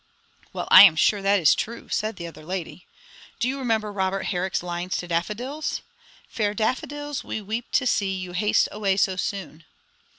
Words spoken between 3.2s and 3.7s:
"Do you